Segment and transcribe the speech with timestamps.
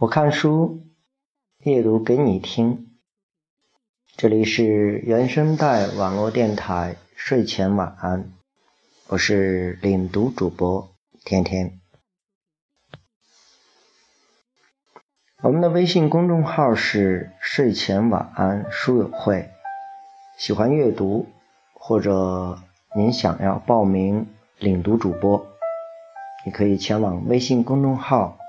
[0.00, 0.86] 我看书，
[1.58, 2.88] 阅读给你听。
[4.16, 8.32] 这里是原声带网络电台睡前晚安，
[9.08, 10.88] 我是领读主播
[11.22, 11.78] 天天。
[15.42, 19.50] 我们的微信公众号是睡前晚安书友会。
[20.38, 21.26] 喜欢阅读，
[21.74, 22.58] 或者
[22.96, 24.26] 您想要报名
[24.58, 25.46] 领读主播，
[26.46, 28.39] 你可以前往微信公众号。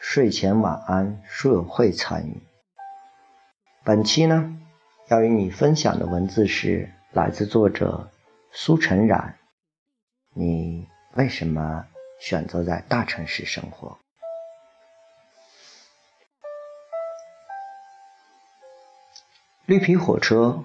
[0.00, 2.42] 睡前晚安书友会参与。
[3.84, 4.56] 本期呢，
[5.08, 8.10] 要与你分享的文字是来自作者
[8.50, 9.36] 苏晨冉。
[10.34, 11.84] 你为什么
[12.18, 13.98] 选择在大城市生活？
[19.66, 20.64] 绿皮火车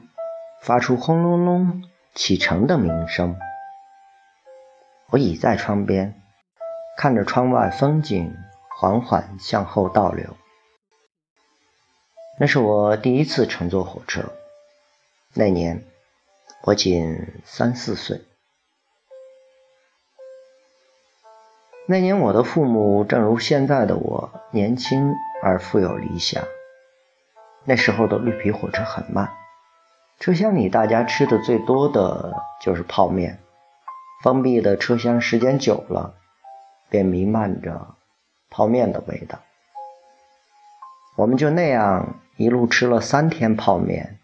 [0.62, 3.38] 发出轰隆隆启程的鸣声。
[5.10, 6.20] 我倚在窗边，
[6.98, 8.34] 看着窗外风景。
[8.78, 10.36] 缓缓向后倒流。
[12.38, 14.34] 那是我第一次乘坐火车。
[15.34, 15.86] 那年
[16.64, 18.22] 我仅三四岁。
[21.88, 26.44] 那年我的父母正如现在的我，年轻而富有理想。
[27.64, 29.32] 那时候的绿皮火车很慢，
[30.20, 33.40] 车厢里大家吃的最多的就是泡面。
[34.22, 36.16] 封闭的车厢时间久了，
[36.90, 37.95] 便弥漫着。
[38.56, 39.40] 泡面的味道，
[41.18, 44.18] 我们就那样一路吃了三天泡面，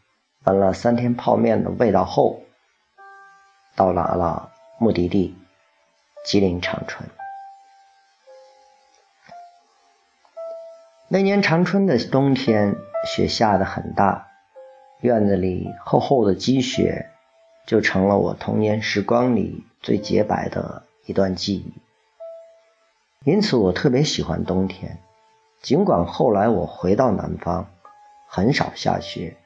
[0.45, 2.41] 闻了三天泡面的味道后，
[3.75, 5.35] 到达了目的地
[6.23, 7.09] 吉林长春。
[11.09, 14.29] 那年长春的冬天，雪下得很大，
[15.01, 17.09] 院子里厚厚的积雪，
[17.65, 21.73] 就成了我童年时光里最洁白的一段记忆。
[23.23, 24.97] 因此，我特别喜欢冬天。
[25.61, 27.71] 尽管后来我回到南方，
[28.27, 29.37] 很少下雪，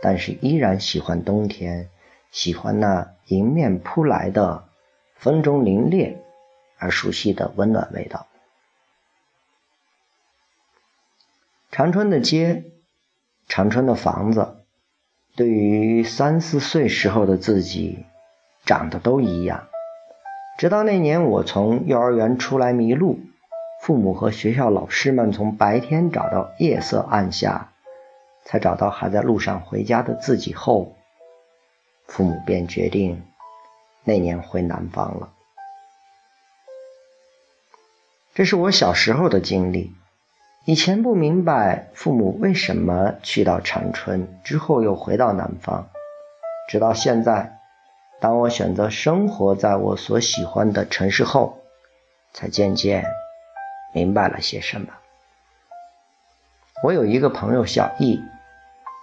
[0.00, 1.90] 但是依然喜欢冬天，
[2.30, 4.68] 喜欢那迎面扑来的
[5.16, 6.18] 风中凛冽
[6.78, 8.28] 而熟悉的温暖味道。
[11.72, 12.64] 长春的街，
[13.48, 14.64] 长春的房子，
[15.34, 18.06] 对于三四岁时候的自己，
[18.64, 19.69] 长得都一样。
[20.60, 23.18] 直到那年，我从幼儿园出来迷路，
[23.80, 27.72] 父母和学校老师们从白天找到夜色暗下，
[28.44, 30.96] 才找到还在路上回家的自己后，
[32.04, 33.22] 父母便决定
[34.04, 35.30] 那年回南方了。
[38.34, 39.94] 这是我小时候的经历，
[40.66, 45.88] 以前不明白父母为什么去到长春之后又回到南方，
[46.68, 47.59] 直到现在。
[48.20, 51.58] 当我选择生活在我所喜欢的城市后，
[52.34, 53.06] 才渐渐
[53.94, 54.88] 明白了些什么。
[56.82, 58.22] 我有一个朋友小易，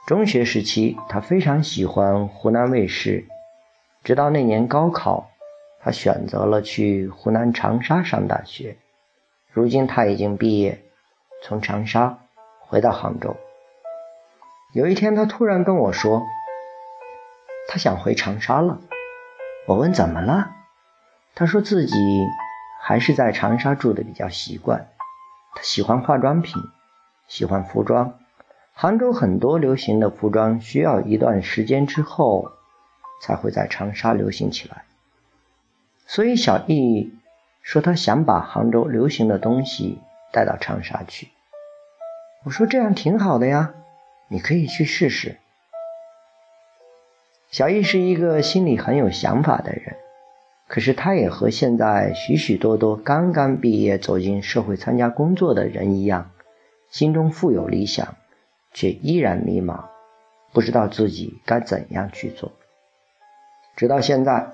[0.06, 3.26] 中学时期他非常喜欢湖南卫视，
[4.04, 5.32] 直到那年高考，
[5.82, 8.78] 他选择了去湖南长沙上大学。
[9.52, 10.80] 如今他已经毕业，
[11.44, 12.20] 从长沙
[12.60, 13.36] 回到杭州。
[14.74, 16.24] 有一天，他突然跟我说，
[17.68, 18.80] 他想回长沙了。
[19.68, 20.56] 我问怎么了，
[21.36, 21.94] 他说自己
[22.80, 24.88] 还是在长沙住的比较习惯。
[25.56, 26.64] 他喜欢化妆品，
[27.28, 28.18] 喜欢服装。
[28.72, 32.54] 杭州很多流行的服装需要一段时间之后
[33.22, 34.86] 才会在长沙流行起来。
[36.06, 37.14] 所以小易
[37.62, 40.00] 说他想把杭州流行的东西
[40.32, 41.28] 带到长沙去。
[42.46, 43.74] 我说这样挺好的呀，
[44.30, 45.38] 你可以去试试。
[47.58, 49.96] 小易是一个心里很有想法的人，
[50.68, 56.30] 可是他也和现在许许多多刚刚毕业走进社会参加工作的人一样，
[56.92, 58.14] 心中富有理想，
[58.74, 59.86] 却依然迷茫，
[60.54, 62.52] 不知道自己该怎样去做。
[63.76, 64.50] 直到现在，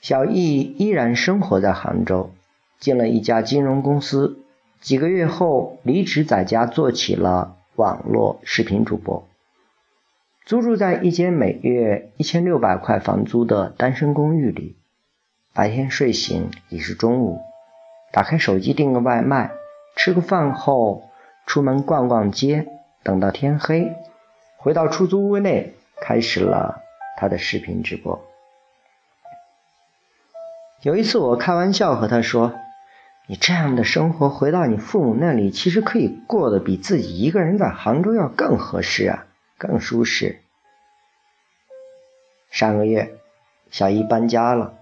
[0.00, 2.32] 小易依然生活在杭州，
[2.80, 4.40] 进了一家金融公司，
[4.80, 9.24] 几个月后离职，在家做起了网络视频主播。
[10.44, 14.76] 租住在一间每月一千六百块房租的单身公寓里，
[15.54, 17.40] 白天睡醒已是中午，
[18.12, 19.52] 打开手机订个外卖，
[19.96, 21.08] 吃个饭后
[21.46, 22.66] 出门逛逛街，
[23.02, 23.94] 等到天黑，
[24.58, 26.82] 回到出租屋内，开始了
[27.16, 28.22] 他的视频直播。
[30.82, 32.52] 有一次我开玩笑和他说
[33.26, 39.23] ：“你这样的生活回到你父母那里，其实可以过得比自己一个人在杭州要更合适啊。”
[39.58, 40.40] 更舒适。
[42.50, 43.14] 上个月，
[43.70, 44.74] 小姨搬家了，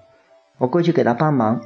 [0.58, 1.62] 我过去给她帮忙。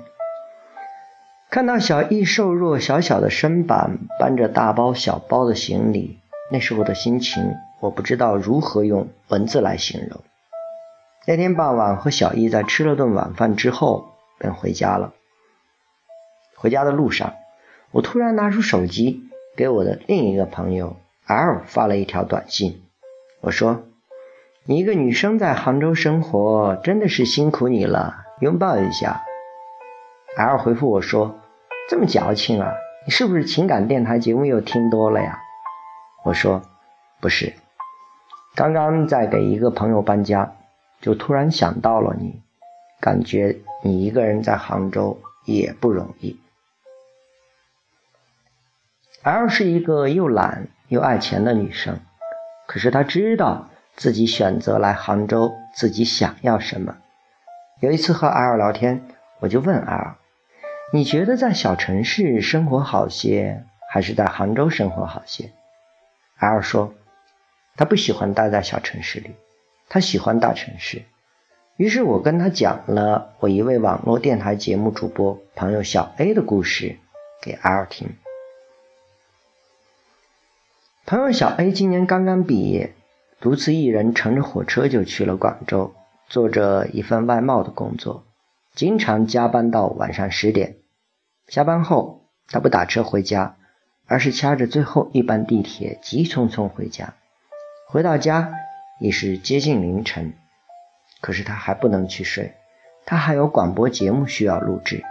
[1.50, 6.18] 看到小易瘦弱小小的身板，搬着大包小包的行李，
[6.50, 10.20] 那时候的心情，我不知道如何用文字来形容。
[11.26, 15.12] 那天傍晚，和小易在吃了顿晚饭之后，便回家了。
[16.54, 17.34] 回家的路上，
[17.90, 22.85] 我突然拿出手机，给我的另一个朋友 L 发了一条短信。
[23.40, 23.84] 我说
[24.64, 29.22] ：“你一个女生在杭州生活，真的是辛苦你了，拥抱一下。
[30.36, 31.38] ”L 回复我说
[31.88, 32.72] ：“这么矫情啊，
[33.04, 35.40] 你是不是情感电台节目又听多了呀？”
[36.24, 36.62] 我说
[37.20, 37.54] ：“不是，
[38.54, 40.52] 刚刚在给一个朋友搬家。”
[40.98, 42.40] 就突然想到了你，
[43.00, 46.40] 感觉你一个人在杭州也不容易。
[49.22, 52.00] L 是一个又懒又爱钱的女生，
[52.66, 56.96] 可是他知道自己选择来杭州，自己想要什么。
[57.80, 59.02] 有一次和 L 聊天，
[59.40, 60.16] 我就问 L：“
[60.92, 65.52] 你觉得在小城市生活好些，还是在杭州生活好些
[66.38, 66.94] ？”L 说
[67.76, 69.34] ：“他不喜欢待在小城市里。”
[69.88, 71.02] 他喜欢大城市，
[71.76, 76.98] 于是我跟他讲了我一位网络电台节目主播朋友小 A 的故事
[77.40, 78.08] 给 L 听。
[81.06, 82.92] 朋友小 A 今年刚刚毕业，
[83.40, 85.94] 独自一人乘着火车就去了广州，
[86.28, 88.24] 做着一份外贸的工作，
[88.74, 90.78] 经常加班到晚上十点。
[91.46, 93.54] 下班后，他不打车回家，
[94.08, 97.14] 而是掐着最后一班地铁急匆匆回家。
[97.88, 98.52] 回到家。
[98.98, 100.32] 已是接近凌晨，
[101.20, 102.54] 可是他还不能去睡，
[103.04, 105.04] 他还有广播节目需要录制。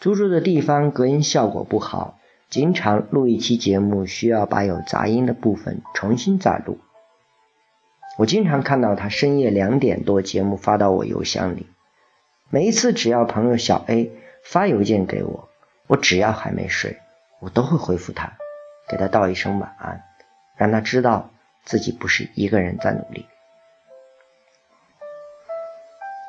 [0.00, 2.18] 租住的地方隔音效果不好，
[2.50, 6.78] 经常录一期节目需要把有杂音的部分重新再录。
[8.16, 11.66] 我经常看到他深夜两点多节目发到我邮箱里，
[12.50, 14.12] 每一次只要朋友小 A
[14.44, 15.48] 发邮件给我，
[15.86, 16.98] 我只要还没睡，
[17.40, 18.32] 我都会回复他，
[18.88, 20.02] 给他道一声晚安，
[20.56, 21.30] 让他知道。
[21.66, 23.24] 自己不是一个人在努力。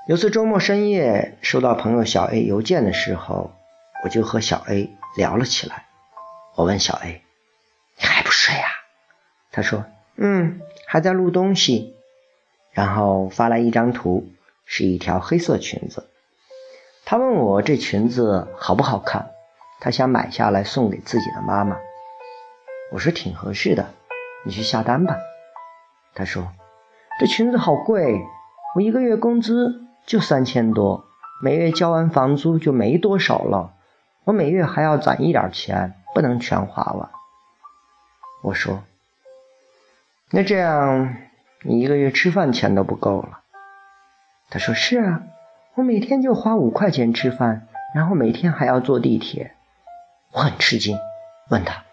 [0.07, 3.51] 有次周末深夜收到朋友小 A 邮件的时候，
[4.05, 5.87] 我就和小 A 聊了起来。
[6.55, 7.21] 我问小 A：“
[7.97, 8.69] 你还不睡啊？”
[9.51, 9.85] 他说
[10.15, 11.95] ：“嗯，还在录东西。”
[12.71, 14.29] 然后发来一张图，
[14.65, 16.09] 是一条黑色裙子。
[17.05, 19.31] 他问我这裙子好不好看，
[19.79, 21.77] 他想买下来送给自己的妈妈。
[22.91, 23.87] 我说挺合适的。
[24.45, 25.17] 你去下单吧，
[26.13, 26.51] 他说
[27.19, 28.21] ：“这裙子好贵，
[28.75, 31.05] 我一个月工资就三千多，
[31.41, 33.73] 每月交完房租就没多少了，
[34.23, 37.11] 我每月还要攒一点钱，不能全花完。”
[38.41, 38.83] 我说
[40.31, 41.17] ：“那这样
[41.61, 43.41] 你一个月吃饭钱都不够了。”
[44.49, 45.21] 他说：“是啊，
[45.75, 49.53] 我每天就花五块钱吃饭，然后每天还要坐地铁。”
[50.31, 50.97] 我很吃惊，
[51.49, 51.83] 问他：“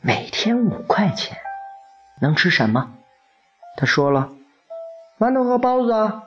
[0.00, 1.38] 每天五块钱？”
[2.20, 2.92] 能吃什么？
[3.76, 4.30] 他说了，
[5.18, 6.22] 馒头和包子啊。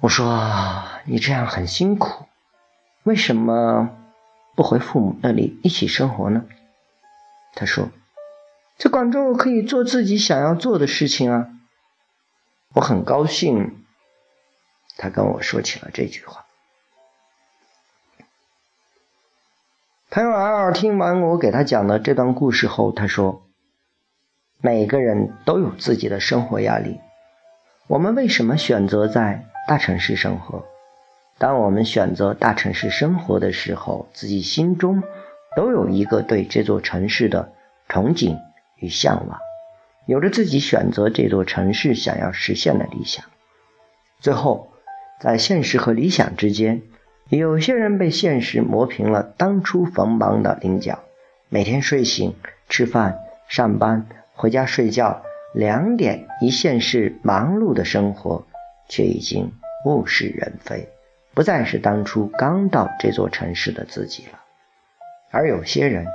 [0.00, 2.26] 我说你这样很辛苦，
[3.02, 3.90] 为什么
[4.58, 6.44] 不回父母那里一起生活呢？
[7.54, 7.90] 他说，
[8.76, 11.46] 在广州我可以做自己想要做的事情啊。
[12.74, 13.84] 我很高兴，
[14.96, 16.44] 他跟我说起了这句话。
[20.10, 23.46] 朋友 L 听完我给他讲的这段故事后，他说
[24.60, 26.98] ：“每个人都有自己的生活压力。
[27.86, 30.66] 我们为什么选择在大城市生活？
[31.38, 35.02] 当我们选择大城市生活的时候，自己心中
[35.56, 37.52] 都有一个对这座城市的
[37.88, 38.38] 憧憬
[38.76, 39.38] 与向往，
[40.06, 43.24] 有着自己选择这座城市想要实现的理想。
[44.20, 44.72] 最后，
[45.20, 46.82] 在现实和理想之间。”
[47.30, 51.00] 有些人被现实磨平了当初锋芒的棱角，
[51.50, 52.34] 每天睡醒、
[52.70, 53.18] 吃饭、
[53.48, 55.20] 上班、回家睡觉，
[55.52, 58.46] 两点一线是忙碌的生活，
[58.88, 59.52] 却已经
[59.84, 60.88] 物是人非，
[61.38, 64.40] 不再是当初刚到这座城市的自己了。
[65.30, 66.08] 而有些人，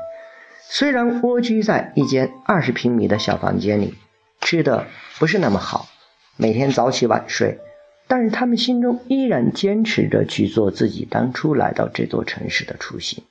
[0.59, 3.95] 虽然蜗居在一间二十平米的小房间里，
[4.41, 4.85] 吃的
[5.19, 5.87] 不是那么好，
[6.35, 7.61] 每天早起晚睡。
[8.05, 13.23] 但是他们心中依然坚持着去做自己当初来到这座城市的初心。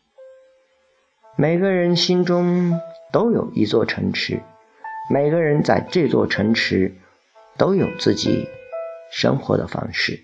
[1.37, 2.81] 每个人心中
[3.13, 4.41] 都有一座城池，
[5.11, 6.95] 每个人在这座城池
[7.59, 8.49] 都有自己
[9.11, 10.19] 生活的方式。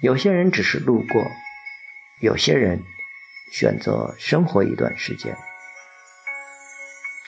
[0.00, 1.30] 有些人只是路过，
[2.20, 2.82] 有些人
[3.52, 5.36] 选择生活一段时间，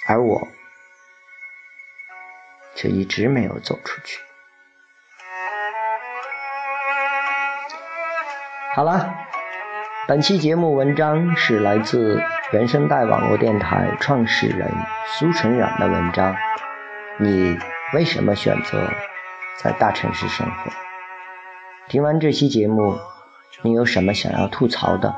[0.07, 0.49] 而我
[2.75, 4.19] 却一直没有走出去。
[8.75, 9.15] 好了，
[10.09, 14.73] 本期节目文章是来自原声带网络电台创始人
[15.19, 16.35] 苏成远的文章。
[17.19, 17.59] 你
[17.93, 18.91] 为什么选择
[19.59, 20.73] 在大城市生活？
[21.93, 22.99] 听完这期节目，
[23.61, 25.15] 你有什么想要吐槽的？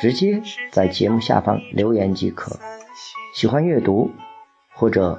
[0.00, 0.40] 直接
[0.72, 2.58] 在节目下方留言即可。
[3.34, 4.12] 喜欢阅读，
[4.74, 5.18] 或者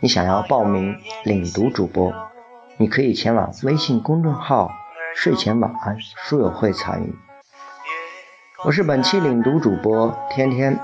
[0.00, 2.14] 你想要报名领读主播，
[2.78, 4.70] 你可以前往微信公众号
[5.14, 7.14] “睡前晚安书友会”参与。
[8.64, 10.80] 我是本期领读主播天天，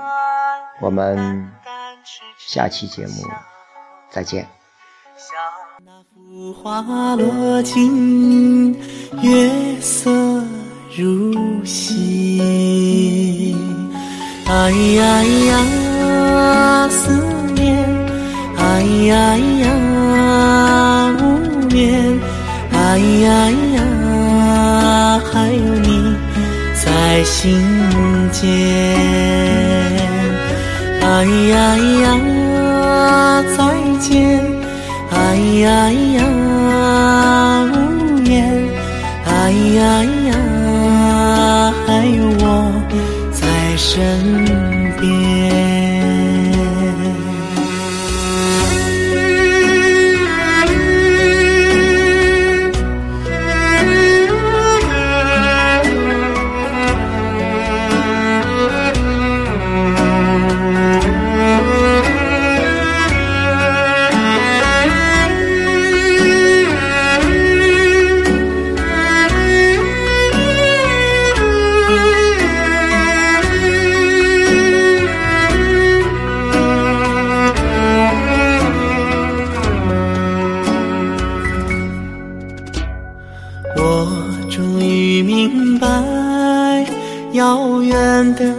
[0.81, 1.51] 我们
[2.37, 3.23] 下期节目
[4.11, 4.47] 再见。
[6.53, 8.73] 花落尽，
[9.21, 9.49] 月
[9.81, 10.43] 色
[10.95, 13.55] 如洗。
[14.45, 17.11] 哎呀呀，思
[17.53, 17.85] 念，
[18.57, 21.21] 哎呀呀，无
[21.67, 22.19] 眠，
[22.71, 23.27] 哎呀
[23.75, 26.15] 呀，还有你。
[26.85, 27.59] 在心
[28.31, 28.45] 间，
[31.01, 31.55] 哎呀
[32.01, 32.05] 呀，
[33.57, 33.57] 再
[33.99, 34.15] 见，
[35.11, 35.15] 哎
[35.61, 36.23] 呀呀，
[87.77, 88.55] 遥远的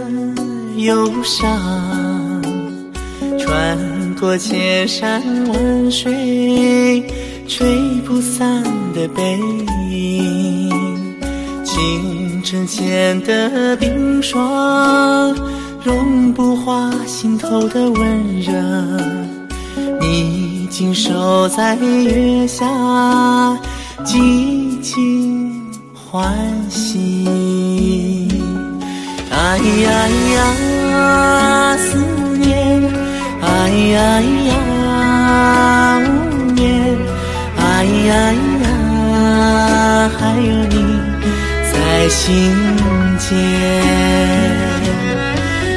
[0.77, 2.41] 忧伤，
[3.37, 3.77] 穿
[4.17, 7.05] 过千山万水，
[7.45, 7.67] 吹
[8.05, 9.37] 不散的背
[9.89, 10.69] 影。
[11.65, 15.35] 清晨前的冰霜，
[15.83, 18.53] 融不化心头的温热。
[19.99, 22.65] 你静守在月下，
[24.05, 25.61] 静静
[25.93, 26.33] 欢
[26.69, 27.68] 喜。
[29.51, 29.89] 哎呀
[30.35, 30.37] 呀，
[31.77, 31.97] 思
[32.37, 32.53] 念，
[33.41, 33.47] 哎
[33.93, 33.97] 呀
[34.45, 34.51] 呀，
[36.05, 36.05] 无
[36.53, 36.61] 眠，
[37.57, 38.09] 哎呀
[38.61, 38.65] 呀，
[40.19, 40.75] 还有你
[41.73, 41.73] 在
[42.09, 42.21] 心
[43.17, 43.27] 间。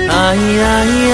[0.07, 0.63] 哎呀
[1.09, 1.13] 呀，